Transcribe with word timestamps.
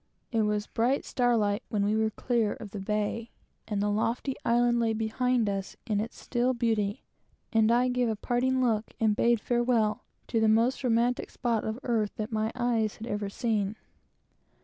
It 0.31 0.41
was 0.41 0.65
bright 0.65 1.05
starlight 1.05 1.61
when 1.69 1.85
we 1.85 1.95
were 1.95 2.09
clear 2.09 2.53
of 2.53 2.71
the 2.71 2.79
bay, 2.79 3.29
and 3.67 3.79
the 3.83 3.91
lofty 3.91 4.33
island 4.43 4.79
lay 4.79 4.93
behind 4.93 5.47
us, 5.47 5.77
in 5.85 5.99
its 5.99 6.17
still 6.19 6.55
beauty, 6.55 7.03
and 7.53 7.71
I 7.71 7.87
gave 7.87 8.09
a 8.09 8.15
parting 8.15 8.63
look, 8.63 8.95
and 8.99 9.15
bid 9.15 9.39
farewell, 9.39 10.03
to 10.25 10.39
the 10.39 10.49
most 10.49 10.83
romantic 10.83 11.29
spot 11.29 11.63
of 11.65 11.77
earth 11.83 12.13
that 12.15 12.31
my 12.31 12.51
eyes 12.55 12.95
had 12.95 13.05
ever 13.05 13.29
seen. 13.29 13.75